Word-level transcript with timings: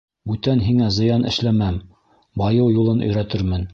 Бүтән 0.29 0.61
һиңә 0.67 0.87
зыян 0.95 1.27
эшләмәм, 1.33 1.77
байыу 2.43 2.67
юлын 2.79 3.05
өйрәтермен. 3.09 3.69